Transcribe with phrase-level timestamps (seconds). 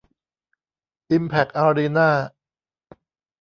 [1.11, 2.09] อิมแพ็คอารีน่า